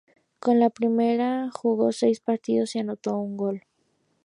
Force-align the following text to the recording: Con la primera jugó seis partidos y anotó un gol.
Con 0.39 0.59
la 0.59 0.71
primera 0.71 1.51
jugó 1.53 1.91
seis 1.91 2.21
partidos 2.21 2.75
y 2.75 2.79
anotó 2.79 3.15
un 3.19 3.37
gol. 3.37 3.67